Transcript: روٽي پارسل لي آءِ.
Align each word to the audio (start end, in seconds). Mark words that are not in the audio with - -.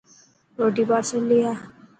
روٽي 0.59 0.83
پارسل 0.89 1.23
لي 1.29 1.39
آءِ. 1.51 1.57